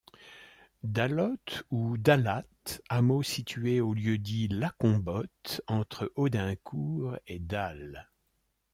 Dalote 0.81 1.61
ou 1.69 1.95
Dalate, 1.95 2.81
hameau 2.89 3.21
situé 3.21 3.81
au 3.81 3.93
lieu-dit 3.93 4.47
la 4.47 4.71
Combotte 4.79 5.61
entre 5.67 6.11
Audincourt 6.15 7.19
et 7.27 7.37
Dasle. 7.37 8.09